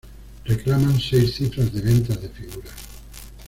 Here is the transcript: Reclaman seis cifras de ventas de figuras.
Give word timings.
Reclaman 0.45 0.97
seis 0.99 1.35
cifras 1.35 1.71
de 1.71 1.79
ventas 1.79 2.19
de 2.19 2.27
figuras. 2.29 2.73